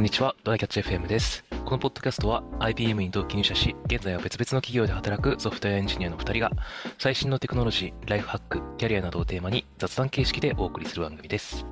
[0.00, 1.44] こんにちは、ドライキャッチ FM です。
[1.66, 6.50] このポッドキャストは IBM に同期入社し、現在は別々の企業で働くソフトウェアエンジニアの2人が、
[6.98, 11.66] 最新のテクノロジー、ライフハック、キャリアなどをテーマに雑談形式でお送りする番組です。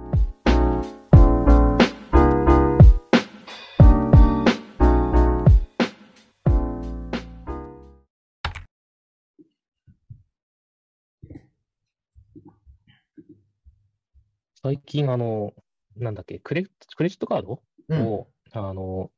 [14.63, 15.55] 最近、あの、
[15.97, 17.63] なんだっけ、クレ、クレジットカード？
[17.89, 18.07] うん。
[18.07, 19.11] を、あの、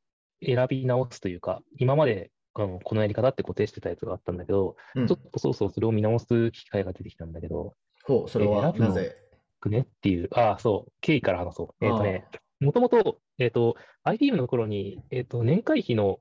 [0.45, 9.15] 選び直すというか、今まで、あの、このやり方って固定してたやつがあったんだけど、うんちょっとそろそろそれを見直す機会が出てきたんだけど、ほう、それはなぜ？
[9.59, 11.85] くねっていう、ああ、そう、経緯から話そう。
[11.85, 12.25] えっとね、
[12.59, 16.19] もともと、えっと、IBM の頃に、えっと、年会費の、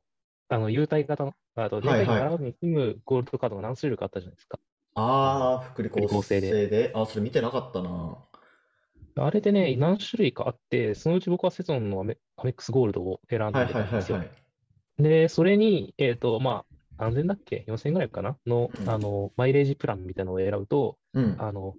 [0.49, 4.59] あの、優待型の、あと、年会費払わずに済むゴールドカードが何種類かあったじゃないですか。
[4.95, 6.93] ああ、福利厚福利厚生で生で。
[6.95, 8.19] あ、それ見てなかったな。
[9.17, 12.05] あれでね、何種類かあって、そのうち僕はセゾンの
[12.41, 14.21] アメ、ックスゴールドを選んでたんですよ。
[14.99, 16.65] で、それに、えっと、ま
[16.99, 18.37] あ、何千だっけ ?4000 円ぐらいかな？
[18.47, 21.37] の、うんあの、マイレージプランみたいなのを選ぶと、うん。
[21.39, 21.75] あの、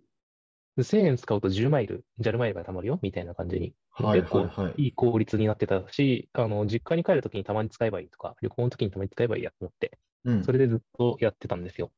[0.82, 3.74] 1000円使うと10マイル、JAL マイルが貯まるよ、みたいな感じに。
[3.92, 4.92] はい結構はいはい。
[4.94, 10.44] 効率になってたし、あの、実家に帰るときにたまに使えばいいとか、旅行のときにたまに使えばいいやと思って、うん。
[10.44, 11.92] それでずっとやってたんですよ。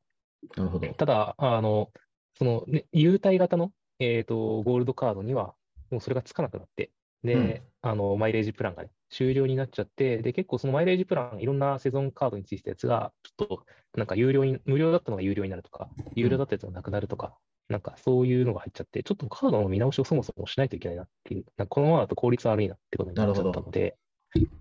[0.56, 0.92] なるほど。
[0.94, 1.90] ただ、あの、
[2.36, 5.54] その、ね、優待型の、えっと、ゴールドカードには、
[5.90, 6.90] もうそれがつかなくなって、
[7.24, 13.66] で、あの、マイレージプランがね、終了になっちゃって、で、結構そのマイレージプラン、いろんなセゾンカードについてたやつが、ちょっと、
[13.98, 23.98] なんか有料に、無料だったのが有料になるとか、有料だったやつがなくなるとか、なんかそういうのが入っちゃって、ちょっとカードの見直しをそもそもしないといけないなっていう、なんかこのままだと効率悪いなってことになっちゃったので、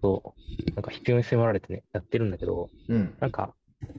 [0.02, 3.16] そう、なんか必要に迫られてね、やってるんだけど、うん。
[3.20, 3.56] なんか、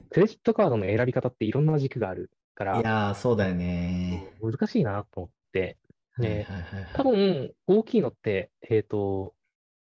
[0.09, 4.33] クレジットカードの選び方っていろんな軸があるから、いやー、そうだよね。
[4.41, 5.77] 難しいなと思って、
[6.17, 6.93] はいはいね、はいはい。
[6.93, 9.33] 多分、大きいのって、えっと、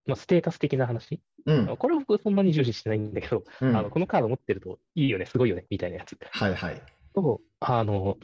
[0.07, 1.21] まあ、ステータス的な話。
[1.47, 1.77] うん。
[1.77, 6.17] これは僕そんなに重視してないんだけど、うんあの、このカード持ってるといいよね、すごいよね、みたいなやつ。
[6.31, 6.83] はいはい。
[7.15, 8.17] と、あの、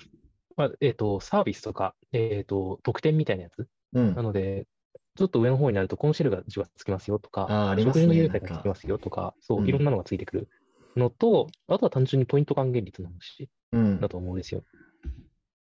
[0.56, 3.66] まあ、えっと、サービスとか、えっと、特典みたいなやつ。
[3.92, 4.22] うんな。
[4.22, 4.66] ので、
[5.16, 10.48] ちょっと上の方になると、コンシェルがジがつきますよとか、あーありますね食事の優待がつきますよとか、そうう、んいろんなのがついてくる
[10.96, 14.08] のと、あとは単純にポイント還元率の話うんだ。
[14.08, 14.64] と思うんですよ。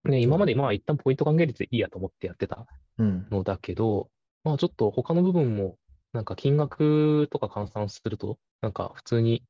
[0.08, 2.66] ね、今までまあ一旦ポイント還元率でいいやと思ってやってた
[2.98, 3.26] うん。
[3.30, 4.10] のだけど、
[4.44, 5.76] まあちょっと他の部分も、
[6.12, 9.44] なんか金額とか換算すると、なんか普通に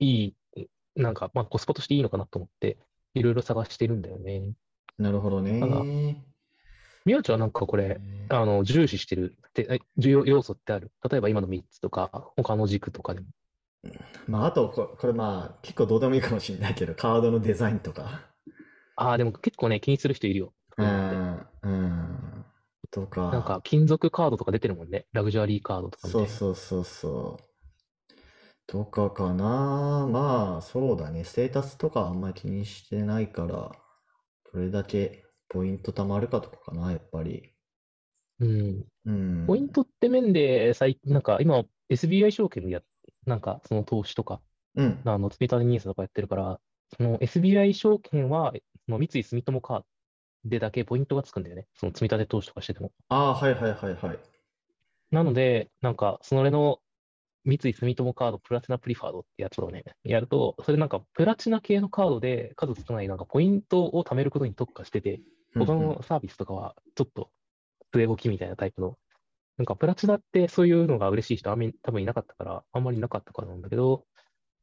[0.00, 2.78] いい、なんかまあコスパとしていいのかなと思って、
[3.14, 4.52] いろいろ探してるんだよね。
[4.98, 6.24] なるほどただね。
[7.04, 13.26] 宮地はなんかこれ、あの、重視してるって、え重要要素ってある例えば今の3つとか、他の軸とかでも。
[14.28, 18.31] まあ、あとこ、これまあ、結構どうでもいいかもしれないけど、カードのデザインとか。
[18.96, 20.52] ああ、でも結構ね、気にする人いるよ。
[20.78, 21.46] うん。
[21.62, 22.44] うん。
[22.90, 23.30] とか。
[23.30, 25.06] なんか金属カードとか出てるもんね。
[25.12, 26.28] ラグジュアリーカードとかそうな。
[26.28, 27.52] そうそうそう。
[28.66, 30.06] とかかな。
[30.10, 31.24] まあ、そうだね。
[31.24, 33.72] ステータスとかあんまり気にしてないから、
[34.52, 37.52] どれだけポイント貯まるかとかかな、やっぱり。
[38.40, 38.84] うん。
[39.06, 39.46] うん。
[39.46, 42.82] ポイントって面で、最近、なんか今、SBI 証券でや、
[43.26, 44.40] なんかその投資とか、
[44.74, 45.02] うん。
[45.04, 46.60] あの、積立 NISA とかやってるから、
[46.96, 48.52] その SBI 証券は、
[48.86, 49.86] その三井住友カード
[50.44, 51.66] でだけポイントがつくんだよね。
[51.74, 52.92] その積立投資とかしてても。
[53.08, 54.18] ああ、はいはいはいはい。
[55.10, 56.80] なので、なんか、それの
[57.44, 65.20] 三井住友カードプラチナプリファードってやつをね、やると、それなんかプラチナ系のカードで数少ないなんかポイントを貯めることに特化してて、
[65.54, 67.30] 他のサービスとかはちょっと
[67.94, 68.96] 据え置きみたいなタイプの、
[69.58, 74.06] なんかプラチナってそういうのが嬉しい人あんまり多分いなかったから、あんまりなかったからなんだけど、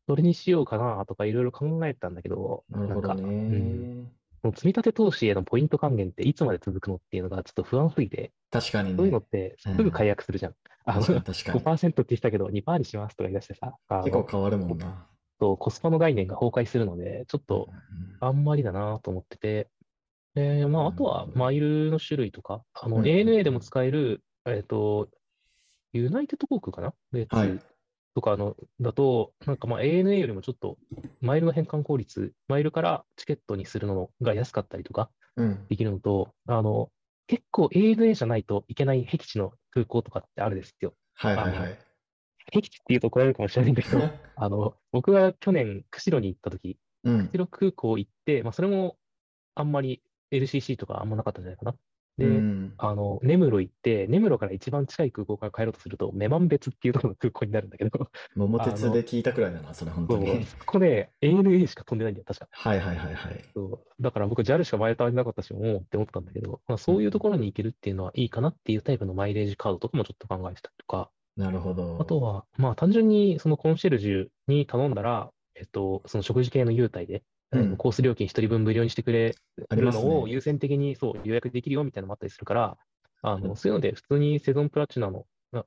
[0.10, 3.18] それにしようかなとかいろいろ考えたんだけど、なるほどなん。
[3.18, 9.26] か、う積み立て投資へのポイント還元っていつまで続くのっていうのがちょっと不安すぎて、確かにそういうのね。
[9.28, 10.56] ってすぐ解約するじゃん。
[10.86, 11.22] あの確かに。
[11.26, 11.60] 確かに。
[11.60, 15.06] 5%って言ってたけど2%にしますとか言い出してさ、結構変わるもんな。
[15.40, 19.70] そうコスパの概念が崩壊するので、ちょっとうんあんまりだなと思ってて、
[20.34, 25.08] で、まあ、あとはマイルの種類とか、あの、うん ANA でも使える、えっと、
[25.94, 26.94] ユナイテッド航空かな？
[27.30, 27.60] はい
[28.20, 30.78] とかの、だと、なんかまあ ANA よりもちょっと、
[31.22, 35.66] マイルの変換効率、マイルからチケットにするのが安かったりとかうん。
[35.70, 36.92] できるのと、あの、
[37.28, 40.94] 結構 ANA じゃないといけない僻地の空港とかってあるですよ。
[41.14, 41.80] はいはいはい。
[42.52, 44.02] 僻地っていうと怒られるかもしれないんだけど、
[44.36, 47.28] あの、僕が去年、釧路に行った時、うん。
[47.28, 48.98] 釧路空港行って、まあ、それも
[49.56, 51.76] あんまり LCC とかあんまなかったんじゃないかな。
[52.20, 52.74] で、うん。
[52.78, 57.92] あの、根室行って、根室から一番近い空港から帰ろうとすると、女満別っていうところの空港になるんだけど、
[58.36, 60.44] 桃鉄で聞いたくらいだな、それ本当に。
[60.46, 62.48] そこで ANA しか飛んでないんだよ、確か。
[62.52, 63.46] はいはいはいはい。
[63.54, 71.98] そうだから僕 JAL しかマイル足りなかったし、もうって思ったんだけど、まあ、そういうところに行けるっていうのはいいかなっていうタイプのマイレージカードとかもちょっと考えてたりとか、なるほど。
[72.00, 79.36] あとは、まあ単純にそのコンシェルジュに頼んだら、えっと、その食事系の優待で、うんコース料金一人分無料にしてくれる。
[79.72, 82.78] のを優先的にそう予約できるよみたいなのもあったりするから、
[83.22, 85.66] あうんの、そういうので普通にセゾンプラチナの、あ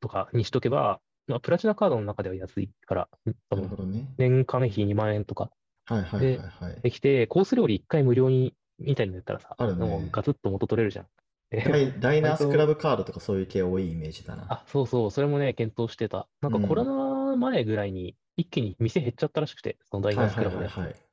[0.00, 3.08] とかにしとけば、まあ、プラチナカードの中では安いから、
[3.50, 4.06] 多分なるほどね。
[4.18, 5.50] 年間費2万円とか
[5.86, 6.80] はいはいはいはい。
[6.82, 11.06] できて、コース料理1回無料に、みたいなのやったらさ、ねガツッと元取れるじゃん。
[11.50, 14.46] でダイダイナースクラブカードとかそういう系多いイメージだな。
[14.48, 16.28] あ、そうそう、それもね、検討してた。
[16.40, 20.76] なんかうんコロナ前ぐらいに一気に店減っちゃったらしくて、そのダイナースクラブのやつ。
[20.76, 21.05] はいはいはい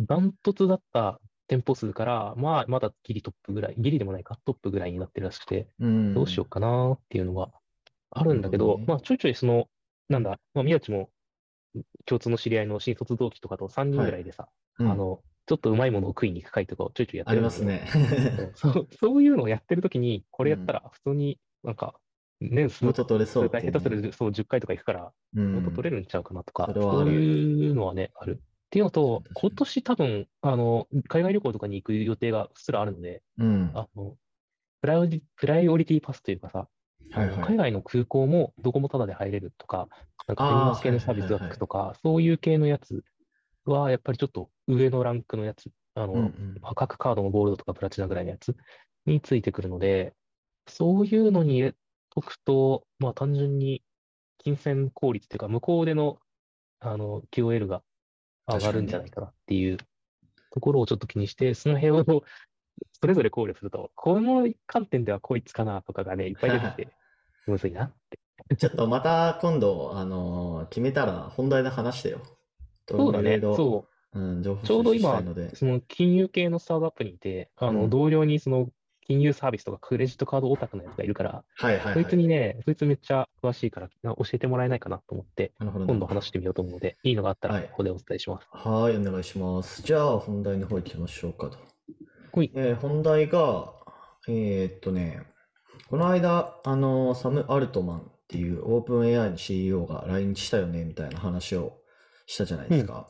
[0.00, 6.14] ダントツだった店舗数から、まあ、まだギリトップぐらい、ギリでもないか、トップぐらいになってるらしくて、うん。
[6.14, 7.52] どうしようかなっていうのは
[8.10, 8.84] あるんだけど、どね。
[8.86, 9.68] まあ、ちょいちょいその、
[10.08, 11.10] なんだ、まあ、宮地も
[12.06, 14.48] 共通の知り合いの新卒同期とかと3人ぐらいでさ、
[14.78, 14.90] うん。
[14.90, 18.52] あの、ちょっとうまいものを食いに行く会とかをちょいちょいやってありるんだけどますね。
[18.54, 21.98] そう、そういうのをやってるときに、これやったら普通になんか、
[22.40, 23.48] 年数元取れそうね。
[23.50, 25.54] 下手するとそう10回とか行くから、うん。
[25.54, 28.40] 元取れるんちゃうかなとか、そそういうのはね、ある。
[28.68, 33.70] っていうのと、確かに今年多分、あの、海外旅行とかに行く予定がすらあるので、うん。
[33.74, 34.16] あの、
[34.82, 36.68] プライオリプライオリティパスというかさ、
[37.12, 37.40] はいはい。
[37.46, 39.88] 海外の空港もどこもタダで入れるとか、
[40.26, 43.02] なんか手荷物系のサービスがつくとか、そういう系のやつ
[43.64, 46.58] は、やっぱりちょっと上のランクのやつ、あの、うんうん。
[46.60, 48.54] まあ各カードのゴールドとかプラチナぐらいのやつ
[49.06, 50.12] についてくるので、
[50.66, 51.74] そういうのに入れ
[52.10, 53.82] とくと、まあ単純に
[54.36, 56.18] 金銭効率というか、向こうでの、
[56.80, 57.82] あの、QOL が
[58.48, 59.78] 上がるんじゃないかなっていう
[60.50, 62.24] ところをちょっと気にして、その辺を
[63.00, 66.88] それぞれ考慮すると、この観点ではこいつかなとかがね、いっぱい出てきて、
[67.46, 68.18] むずいなって。
[68.56, 72.20] ちょっとまた今度、あのー決めたら本題で話してよ。
[72.88, 73.40] そうだね。
[73.40, 74.18] そう。
[74.18, 75.22] うん、情報ちょうど今。
[75.54, 78.70] その金融系のスタートアップにいて、あの、うん同僚にその
[79.08, 82.06] 金融サービスとかクレジットカードオタクのやつがいるから、そいはいはいはい。
[82.06, 88.46] つにね、そいつめっちゃ詳しいから教えてもらえないかなと思って、なるほど今度話してみようと思うので、いいのがあったらはいここでお伝えします。
[88.50, 89.80] はい、お願いします。
[89.80, 91.58] じゃあ、本題の方行きましょうかと。
[92.32, 92.52] ほい。
[92.54, 93.72] えー本題が、
[94.28, 95.22] えーっとね、
[95.88, 101.78] この間、あの、サム・アルトマンっていうオープン AI の CEO が来日したよね、みたいな話を
[102.26, 103.08] したじゃないですか。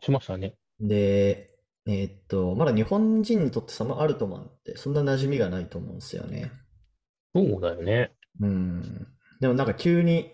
[0.00, 0.54] しましたね。
[0.80, 1.53] で、
[1.86, 6.50] えーっと、まだ日本人にとってサム・アルトマンってそんな馴染みがないと思うんですよね。
[7.34, 8.12] そうだよね。
[8.40, 9.06] うん。
[9.40, 10.32] でもなんか急に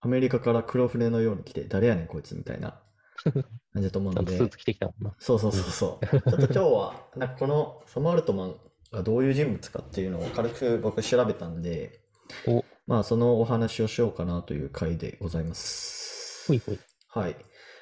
[0.00, 2.80] アメリカから黒船のように来て、誰やねんこいつみたいな
[3.24, 3.42] 感
[3.76, 5.14] じだと思うのでちゃんとスーツ着てきたもんな。
[5.18, 6.06] そうそうそうそう。
[6.08, 8.60] ちょっと今日は、なんかこのサム・アルトマン
[8.92, 12.00] がどういう人物かっていうのを軽く僕調べたんで、
[12.46, 16.46] お、まあそのお話をしようかなという回でございます。
[16.48, 16.78] ほいほい。
[17.08, 17.36] はい。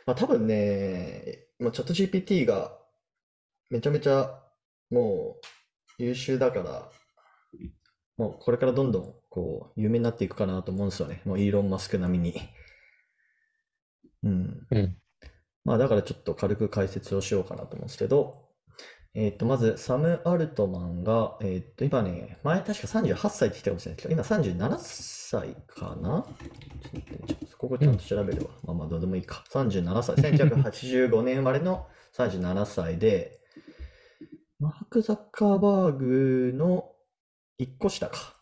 [0.07, 2.77] まあ多分ね、まあ、チャット GPT が
[3.75, 4.31] めちゃめちゃ
[4.89, 5.35] も
[5.99, 6.89] う優秀だから、
[8.17, 11.23] もうこれからどんどんこう有名になっていくかなと思うんですよね。
[11.25, 12.41] もうイーロン・マスク並みに。
[14.23, 14.67] うん。
[14.71, 14.97] うん。
[15.65, 18.45] まあだからちょっと軽く解説をしようかなと思うんですけど、
[19.13, 26.25] えっと、まず、サム・アルトマンが、えっと、今ね、前確か38歳って言ってたかもしれないけど、今37歳かな？
[26.25, 26.33] ちょっ
[26.93, 28.51] と待ってねちょっとここちゃんと調べるわ。
[28.63, 29.43] まあまあどうでもいいか。
[29.51, 30.15] 37歳。
[30.17, 33.41] 1985年生まれの37歳で、
[34.65, 36.91] マーク・ザッカーバーグの
[37.61, 38.35] 1個下か。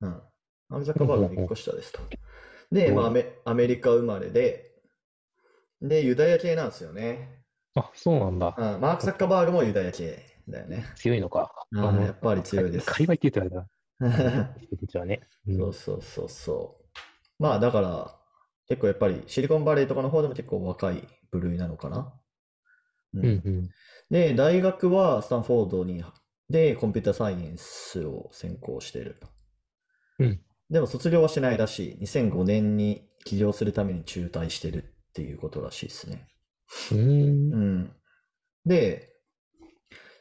[0.00, 0.22] うん。
[0.70, 2.00] マーク・ザッカーバーグの1個下ですと。
[2.70, 4.70] で、まあアメ、アメリカ生まれで、
[5.82, 7.44] で、ユダヤ系なんですよね。
[7.74, 8.54] あ、そうなんだ。
[8.56, 10.86] うん、マーク・ザッカーバーグもユダヤ系だよね。
[10.96, 11.52] 強いのか。
[11.74, 13.50] あーやっぱり強いです界隈って言って
[14.90, 15.20] たらね。
[15.46, 17.02] うんそうそうそうそう。
[17.38, 18.16] まあだから、
[18.66, 22.14] 結構やっぱりシリコンバレーとかの方でも結構若い部類なのかな。
[23.14, 23.70] ううんうん。
[24.12, 26.04] で、大学はスタンフォードに、
[26.50, 29.16] で、コンピュータサイエンスを専攻してる。
[30.18, 30.40] うん。
[30.68, 31.98] でも卒業はしてないらしい。
[32.02, 36.28] 2005年に起業するために中退してるっていうことらしいですね。
[36.90, 37.54] うーん。
[37.54, 37.96] うん。
[38.66, 39.14] で、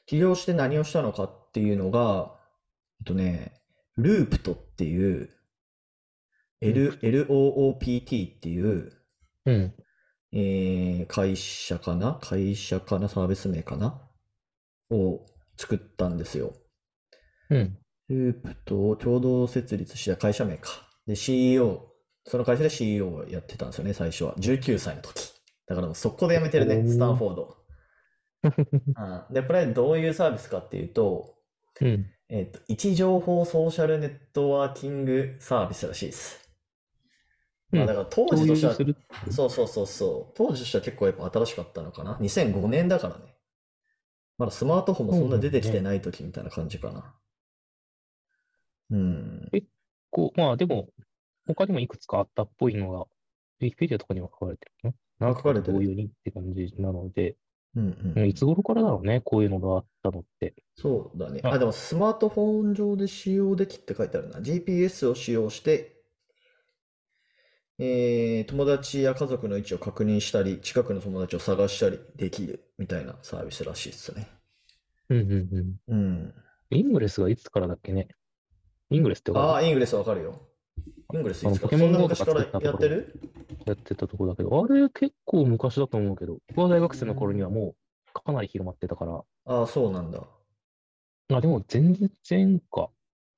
[0.05, 2.33] 起業して何をしたのかっていうのが、
[3.01, 3.51] えっとね、
[3.97, 5.29] ループトっていう、
[6.61, 8.93] L、LOOPT っていう、
[9.45, 9.73] うん。
[10.33, 12.17] えー会社かな？
[12.21, 13.09] 会社かな？
[13.09, 14.01] サービス名かな？
[14.89, 15.25] を
[15.57, 16.53] 作ったんですよ。
[17.49, 17.77] うん。
[18.09, 20.69] ループと共同設立した会社名か。
[21.07, 21.87] で、CEO、
[22.25, 24.35] その会社で CEO をやってたんですよね、最初は。
[24.35, 25.31] 19歳の時。
[25.65, 27.57] だからもう速攻で辞めてるね、スタンフォード。
[28.43, 31.35] うんで、これどういうサービスかっていうと、
[31.79, 32.05] うん。
[32.29, 36.50] えっと、位置情報ソーシャルネットワーキングサービスらしいです。
[37.71, 38.75] まあ、だから当時としては
[39.31, 40.33] そうそうそうそう。
[40.35, 43.35] 当時としては結構やっぱ新しかったのかな？2005年だからね。
[44.37, 47.13] まだスマートフォンもそんな出てきてない時みたいな感じかな。
[48.89, 49.49] うん。
[50.09, 50.89] こう、まあでも、
[51.47, 57.35] 他にもいくつかあったっぽいのが、ウィキペディアとかには書かれてるのなん書かれてる同様にって感じなので、
[57.75, 58.19] うんもう。
[58.19, 60.55] うんいつ頃からだろうね、こういうのがあったのって。
[60.75, 61.41] そうだね。
[61.43, 64.39] ああ、でもスマートフォン上で使用できって書いてあるな。
[64.39, 66.00] GPS を使用して、
[67.83, 74.27] えー友達や家族の位置を確認したり、近くの友達を探したりできるみたいなサービスらしいっすね。
[75.09, 75.95] うんうんうん。
[75.95, 76.33] うん。
[76.69, 78.07] イングレスがいつからだっけね？
[78.91, 80.39] イングレスってああ、イングレスわかるよ。
[81.11, 81.49] イングレスいつか。
[81.49, 82.95] あのポケモンそんな GO とか昔から作ったところやってる？
[82.95, 83.31] る
[83.65, 87.73] やってたとこだけど、あれ結構昔だと思うけど、僕は大学生の頃にはも
[88.09, 90.21] うかなり広まってたから、ああ、そうなんだ。
[91.33, 92.91] あ、でも全然か。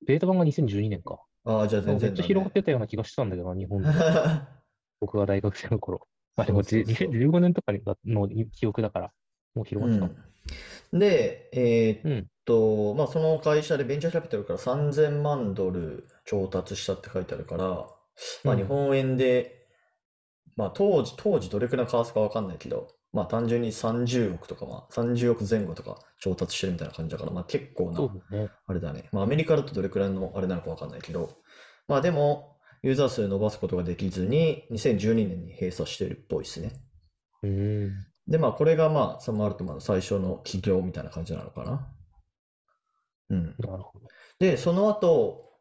[0.06, 1.23] ベータ版が2012年か。
[1.44, 2.52] ああ、じゃあ全めっ然だちゃ広がっね。
[2.52, 3.94] てたような気がしてたんだけどな、日本で。
[5.00, 6.08] 僕が大学生の頃。
[6.36, 7.72] あ、でもそうそうそう2015年とか
[8.04, 9.12] の記憶だから、
[9.54, 10.12] もう広まってた。
[10.92, 10.98] うん。
[10.98, 12.28] で、えーっうん。
[12.44, 17.88] と、まあ、その会社でベンチャーキャピタルから3000万ドル調達したって書いてあるから、
[18.44, 19.66] まあ、うん日本円で、
[20.56, 28.00] まあ、当時、当時どれくらいの為替かわかんないけど、まあ、単純に30億とか、まあ、30億前後とか調達してるみたいな感じだから、まあ、結構な。
[28.66, 29.08] あれだね。
[29.12, 31.30] まあ、アメリカだとどれくらいのあれなのかわかんないけど、
[31.86, 36.72] まあ、でも、ユーザー数伸ばすことができずに、2012年に閉鎖してるっぽいですね。
[38.26, 41.88] で、まあ、これがまあ、サム・アルトマンの最初の起業みたいな感じなのかな。
[43.30, 43.44] うん。
[43.58, 44.08] なるほど。
[44.40, 45.52] で、その後、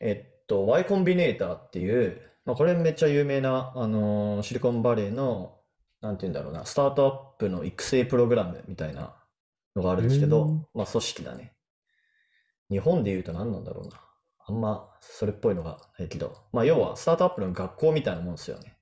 [0.00, 5.55] えっと、Y コンビネーターっていう、まあ、これめっちゃ有名な、あのーシリコンバレーの、
[6.06, 9.14] なんて言うんだろうな、スタートアップの育成プログラムみたいな
[9.74, 11.52] のがあるんですけどうん、まあ、組織だね。
[12.70, 14.00] 日本で言うと何なんだろうな。
[14.48, 18.76] あんまそれっぽいのがないけど、まあ、要はスタートアップの学校みたいなもんですよね。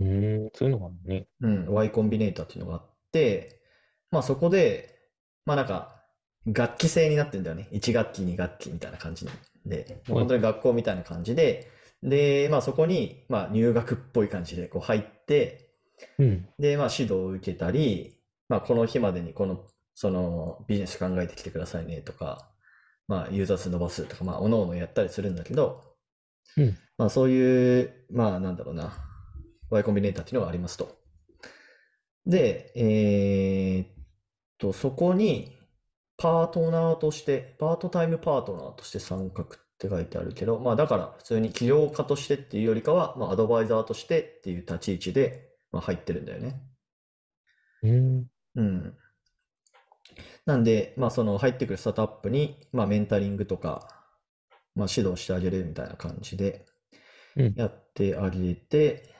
[0.00, 1.26] うーん、そういうのがあるね。
[1.40, 3.60] うん、Y コンビネーターっていうのがあって、
[4.10, 4.98] まあそこで、
[5.46, 6.02] まあなんか、
[6.46, 7.68] 楽器制になってんだよね。
[7.72, 9.26] 1学期、2学期みたいな感じ
[9.64, 11.70] で、本当に学校みたいな感じで、
[12.02, 15.63] で、まあそこに、まあ入学っぽい感じでこう入って、
[16.18, 16.48] うん。
[16.58, 22.50] で、まあ指導を受けたり、まあこの日までにこの、そのビジネス考えてきてくださいねとか、
[23.08, 25.82] まあユーザー数伸ばすとか、まあ各々やったりするんだけど、
[26.56, 28.92] うんまあそういう、まあなんだろうな、
[29.70, 30.96] Y コンビネーターっていうのがありますと。
[32.26, 33.88] で、えーっ
[34.58, 35.56] と、そこに
[36.16, 39.46] パートナーとして、パートタイムパートナーとして参画っ
[39.78, 46.60] て書いてあるけど、まあだから普通に起業家としてっていうよりかは、まあアドバイザーとしてっていう立ち位置で、まあ、入ってるんだよね。
[47.82, 48.26] うーん。
[48.54, 48.96] うん。
[50.46, 53.88] なんで、まあその入ってくるスタートアップに、まあメンタリングとか、
[54.76, 56.66] まあ指導してあげるみたいな感じで
[57.36, 59.14] うんやってあげて、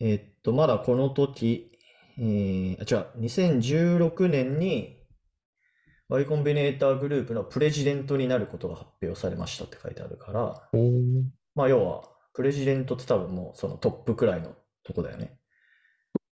[0.00, 1.72] えーっと、まだこの時、
[2.18, 4.98] えー、あ、違う、2016年に
[6.08, 10.68] Y コンビネーターグループのプレジデントになることが発表されましたって書いてあるから、
[11.54, 12.02] まあ要は、
[12.34, 15.36] プレジデントって多分もうそのトップくらいのとこだよね。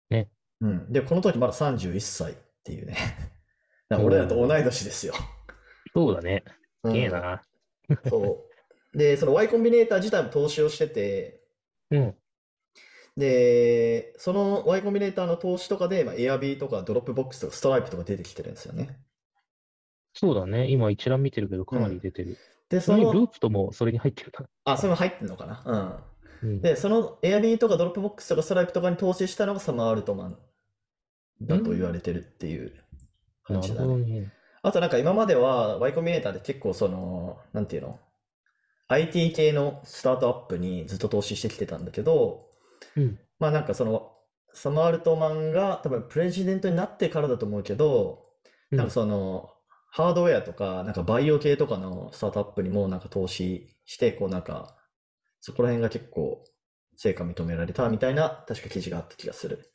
[0.10, 0.30] ね。
[0.62, 0.92] うん。
[0.92, 2.96] で、この時まだ31歳っていうね。
[3.90, 5.14] だから俺らと同い年ですよ。
[5.94, 6.44] そうだね。
[6.86, 7.42] すげえうんな。
[8.10, 8.48] そ
[8.94, 8.98] う。
[8.98, 11.42] で、その Y コンビネーター自体も投資をしてて、
[11.92, 12.16] うん。
[13.16, 19.00] で、その Y コンビネーターの投資とかで、まあ、Airb とかドロップボックスとかストライプとか出てきてるんですよね。
[20.14, 20.70] そうだね。
[20.70, 22.38] 今一覧見てるけど、かなり出てる。
[22.70, 24.46] で、ちなその、 Loopt もそれに入ってるな。
[24.66, 25.64] あ、それも入ってんのかな。
[25.66, 26.13] うん。
[26.44, 26.62] うん。
[26.62, 30.38] で、その Airb とかドロップボックスとかストライプとかに投資したのがサム・アルトマン
[31.42, 32.74] だと言われてるっていう
[33.50, 33.88] なる感じだね。
[33.88, 34.34] ほどね。
[34.62, 38.00] あとなんか今までは Y コンビネーターで結構その、なんていうの
[38.88, 42.50] ?IT 系のスタートアップにずっと投資してきてたんだけど、
[42.96, 43.20] うん。
[43.40, 44.12] まあなんかその、
[44.54, 48.20] サム・アルトマンが多分プレジデントになってからだと思うけど、
[48.72, 49.52] うんなんかその、
[49.92, 54.76] ハードウェアとか、なんかバイオ系とかのスタートアップにもなんか投資して、こうなんか、
[55.46, 56.42] そこら辺が結構
[56.96, 59.74] 成果認められたみたいな、確か記事があった気がする。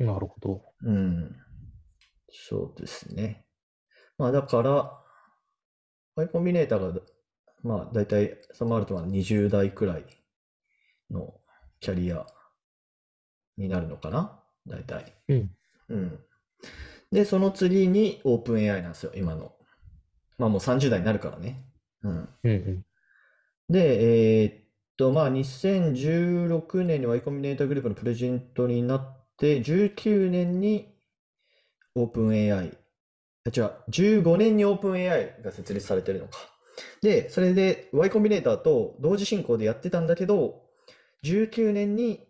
[0.00, 0.64] なるほど。
[0.82, 1.36] うん。
[2.28, 3.46] そうですね。
[4.18, 5.00] まあだから、
[6.16, 7.00] Y コンビネーターが、
[7.62, 10.04] まあ大体サム・アルトマン20代くらい
[11.08, 11.34] の
[11.78, 12.26] キャリア
[13.58, 14.42] になるのかな？
[14.66, 15.14] 大体。
[15.28, 15.50] うん。
[15.90, 16.18] うん。
[17.12, 19.54] で、その次に OpenAI なんですよ、今の。
[20.36, 21.64] まあもう30代になるからね。
[22.02, 22.28] うん。
[22.42, 22.84] うんうん。
[23.68, 24.69] で、えーっ
[25.00, 30.94] と、まあ、2016年に Y コンビネーターグループのプレジデントになって、19年に
[31.96, 32.76] OpenAI、
[33.46, 36.38] あ、違う、15年に OpenAI が設立されてるのか。
[37.00, 40.64] で、それで Y コンビネーターと同時進行でやってたんだけど、
[41.24, 42.26] 19年に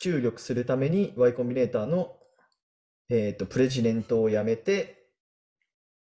[0.00, 2.16] 注力するために Y コンビネーターの、
[3.10, 5.06] えっと、プレジデントを辞めて、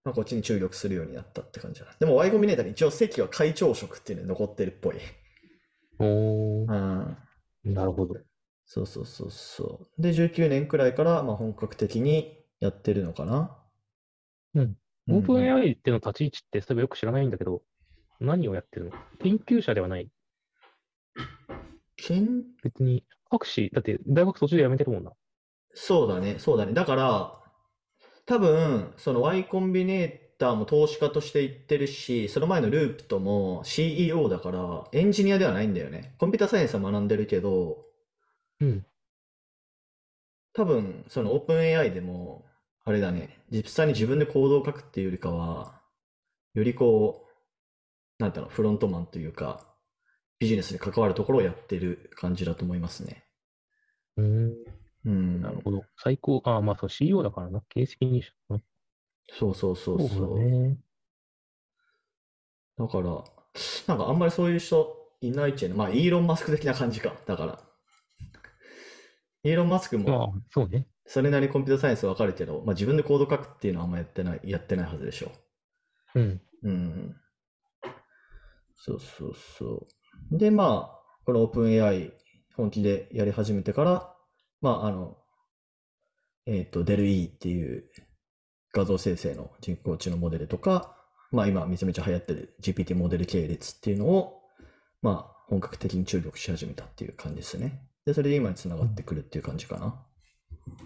[0.04, 1.92] まあ、こっちに注力するようになったって感じだな。
[1.98, 4.94] でも Y コンビネーターに一応席は会長職っていうのが残ってるっぽい。
[5.98, 7.16] おー、
[7.64, 7.74] うん。
[7.74, 8.16] なるほど。
[8.64, 10.02] そうそうそうそう。
[10.02, 13.56] で、19年くらいから、まあ、本格的にやってるのかな。
[14.54, 14.62] うん。
[14.62, 14.76] うん
[15.08, 17.62] オープン AI っての立ち位置って、そういえばよく知らないんだけど、
[18.18, 18.92] 何をやってるの？
[19.20, 20.10] 研究者ではない。
[21.96, 25.12] けん別に、博士、だって大学途中で辞めてるもんな。
[25.74, 26.72] そうだね、そうだね。
[26.72, 27.40] だから、
[28.24, 36.14] 多分、その Y コンビネーターも投資家として行ってるし、その前のループとも CEO だから、エンジニアではないんだよね。
[36.18, 37.84] コンピューターサイエンスは学んでるけど、
[38.60, 38.86] うん。
[40.52, 42.46] 多分、その OpenAI でも、
[42.84, 45.80] あれだね、実際に自分でコードを書くっていうよりかは、
[46.54, 47.26] よりこ
[48.18, 49.66] う、なんていうの、フロントマンというか、
[50.38, 53.24] ビジネスに関わるところをやってる感じだと思いますね。
[54.16, 54.54] うーん。
[55.06, 55.42] うん。
[55.42, 55.84] なるほど。
[55.96, 56.42] 最高。
[56.44, 57.62] ああ、まあそう、CEO だからな。
[57.68, 58.58] 経営責任者かな。
[58.58, 58.75] そう
[59.28, 60.38] そうそうそうそう。
[60.38, 60.78] だね。
[62.78, 63.24] だから、
[63.86, 65.76] なんかあんまりそういう人いないっちゃうね。
[65.76, 67.14] まあ、イーロン・マスク的な感じか。
[67.26, 67.58] だから。
[69.42, 70.86] イーロン・マスクまあも、、そうね。
[71.06, 75.30] それなりにコンピューターサイエンスわかるけど、まあ自分でコード書くっていうのはあんまやってない、やってないはずでしょ。
[76.14, 76.40] うん。
[76.62, 77.16] うん。
[78.74, 79.86] そうそうそ
[80.32, 80.38] う。
[80.38, 82.12] で、まあ、この OpenAI
[82.56, 84.14] 本気でやり始めてから、
[84.60, 85.16] まあ、あの、
[86.46, 87.90] えっと、DELE っていう
[88.76, 90.94] 画像生成の人工知能モデルとか、
[91.32, 94.42] まあ今めちゃめちゃ流行ってる GPT モデル系列っていうのを、
[95.00, 97.80] まあ本格的に注力し始めたっていう感じですね。
[98.04, 100.06] で、それで今につながってくるっていう感じかな。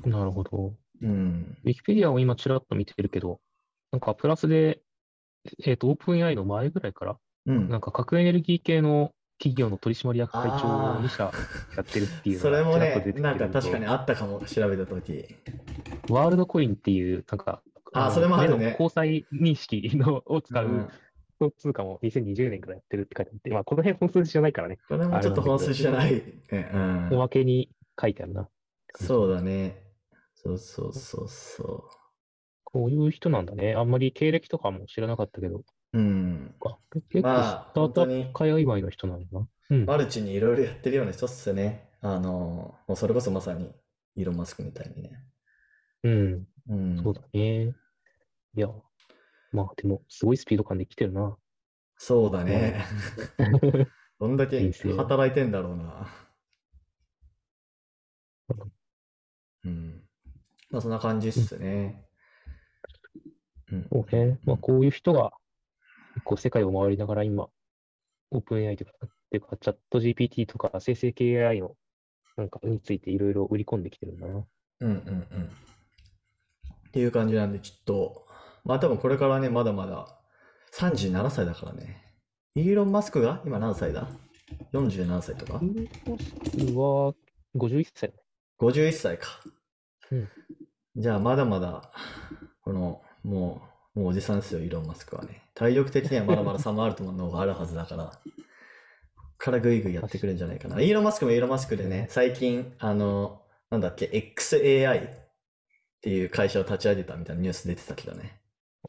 [0.04, 0.75] なるほど。
[1.02, 1.56] うん。
[1.64, 3.40] ウィキペディアを今ちらっと見てるけど、
[3.90, 4.80] なんかプラスで、
[5.64, 7.16] えっと、オープン AI の前ぐらいから、
[7.47, 7.68] うん。
[7.68, 11.32] なんか核エネルギー系の企業の取締役会長を2社
[11.76, 15.25] やってるっていうそれもねなんか確かにあったかも、調べたとき。
[16.10, 20.88] ワールドコインっていう、なんか、のあそれもあるね交際認識のを使ううん
[21.58, 26.12] 通貨も2020年からやってるって書いてあって、まあこの辺本数じゃないからね、これもちょっと本筋じゃない。
[26.12, 28.48] ねうんおまけに書いてあるな。
[28.94, 29.82] そうだね。
[30.34, 31.84] そうそうそうそ
[32.64, 33.74] こういう人なんだね。
[33.74, 35.64] あんまり経歴とかも知らなかったけど、う。
[35.94, 36.54] うん。
[36.60, 36.78] か
[37.10, 39.46] 結構まあスタートアップ界隈の人なんだな。
[39.70, 39.86] うん。
[39.86, 41.88] マルチにいろいろやってるような人っすね。
[42.00, 43.70] あの、もうそれこそまさに
[44.16, 45.10] イーロン・マスクみたいにね。
[46.04, 46.46] うん。
[46.68, 47.00] うん。
[47.02, 47.75] そうだね。
[48.54, 48.68] いや、
[49.52, 51.36] まあでも、すごいスピード感で来てるな。
[51.96, 52.84] そうだね。
[54.18, 56.08] どんだけ働いてんだろうな。
[59.64, 60.02] うん。
[60.70, 62.04] まあそんな感じっすね。
[63.73, 63.88] うん。
[63.90, 64.38] そうね。
[64.44, 65.32] まあこういう人が、
[66.14, 67.49] 結構世界を回りながら今、
[68.30, 71.76] オープン AI とか、っていうか、チャット GPT とか生成系 AI の、
[72.36, 74.46] なんかについていろいろ売り込んできてるんだな。
[74.80, 74.92] うんうんう
[75.38, 75.50] ん。
[76.90, 78.26] っていう感じなんで、ちょっと、
[78.64, 80.18] まあ多分これからね、まだまだ
[80.74, 82.02] 37歳だからね。
[82.56, 83.40] イーロン・マスクが？
[83.46, 84.08] 今何歳だ
[84.72, 85.60] ?47 歳とか？
[85.62, 87.14] イーロンマスクは
[87.56, 88.22] 51歳だね。
[88.60, 89.28] ?51 歳か。
[90.10, 90.28] うん
[90.96, 91.92] じゃあまだまだ、
[92.62, 93.62] この、も
[93.94, 95.44] う、もうおじさんですよ、イーロン・マスクはね。
[95.54, 98.20] 体力的にはまだまだサム・アルトマンの方があるはずだから、
[99.38, 100.80] からぐいぐいやってくるんじゃないかな。
[100.80, 105.10] イーロン・マスクもイーロン・マスクでね、最近、あの、なんだっけ、XAI
[106.00, 108.41] っていう会社を立ち上げたみたいなニュース出てたけどね。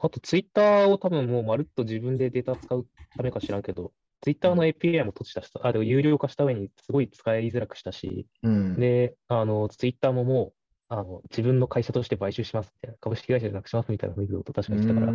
[0.00, 8.80] あ、あとツイッターを多分もうまるっと自分でデータ使うためか知らんけど、ツイッターの API も閉じたし、あ、でも有料化した上にすごい使いづらくしたし、うん。
[8.80, 10.54] で、あの、ツイッターももう、
[10.88, 15.12] あの、自分の会社として買収しますみたいな、株式会社でなくしますみたいな雰囲気と確かに言ってたか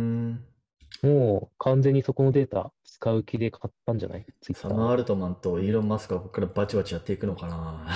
[1.02, 4.24] ら、もう完全にそこのデータ使う気で買ったんじゃない？
[4.40, 7.86] ツイッタサム・アールトマンとイーロン・マスクはここからバチバチやっていくのかな。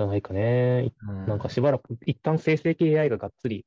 [0.00, 0.92] じゃないかね。
[1.08, 3.66] うんなんかしばらく、一旦生成系 AI ががっつり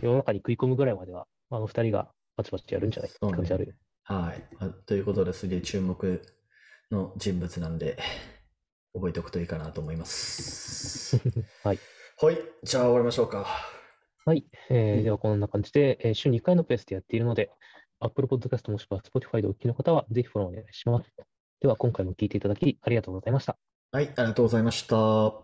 [0.00, 3.10] 世の中に食い込むぐらいまでは、あの二人がバチバチやるんじゃない？
[3.10, 3.74] ってそうね感じあるよ。
[4.04, 4.42] はい。
[4.60, 6.22] あということですげえ注目
[6.90, 7.98] の人物なんで、
[8.94, 11.16] 覚えておくといいかなと思います。
[11.64, 11.78] はい。
[12.20, 12.38] はい。
[12.62, 13.46] じゃあ終わりましょうか。
[14.26, 14.46] はい。
[14.70, 17.50] えーうんでは、こんな感じで、えー週2回のペースでやっているので、
[18.00, 21.10] Apple Podcast もしくは Spotify でお聞きの方は、ぜひフォローお願いします。
[21.60, 23.56] では、今回も聞いていただき、ありがとうございました。
[23.92, 24.04] はい。
[24.04, 25.43] ありがとうございました。